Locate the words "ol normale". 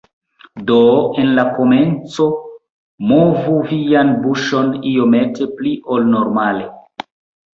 5.97-6.65